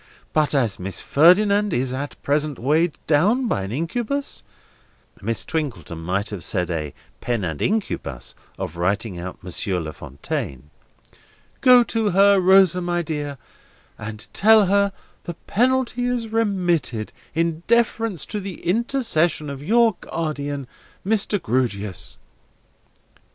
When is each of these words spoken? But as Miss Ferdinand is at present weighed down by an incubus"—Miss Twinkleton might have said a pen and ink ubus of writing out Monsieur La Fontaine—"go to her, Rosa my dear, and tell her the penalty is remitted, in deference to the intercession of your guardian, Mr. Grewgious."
But 0.33 0.55
as 0.55 0.79
Miss 0.79 0.99
Ferdinand 0.99 1.75
is 1.75 1.93
at 1.93 2.19
present 2.23 2.57
weighed 2.57 2.97
down 3.05 3.47
by 3.47 3.61
an 3.61 3.71
incubus"—Miss 3.71 5.45
Twinkleton 5.45 5.99
might 5.99 6.31
have 6.31 6.43
said 6.43 6.71
a 6.71 6.95
pen 7.19 7.43
and 7.43 7.61
ink 7.61 7.83
ubus 7.91 8.33
of 8.57 8.77
writing 8.77 9.19
out 9.19 9.43
Monsieur 9.43 9.79
La 9.79 9.91
Fontaine—"go 9.91 11.83
to 11.83 12.09
her, 12.09 12.39
Rosa 12.39 12.81
my 12.81 13.03
dear, 13.03 13.37
and 13.99 14.27
tell 14.33 14.65
her 14.65 14.91
the 15.25 15.35
penalty 15.45 16.05
is 16.05 16.29
remitted, 16.29 17.13
in 17.35 17.61
deference 17.67 18.25
to 18.25 18.39
the 18.39 18.63
intercession 18.65 19.51
of 19.51 19.61
your 19.61 19.95
guardian, 20.01 20.65
Mr. 21.05 21.39
Grewgious." 21.39 22.17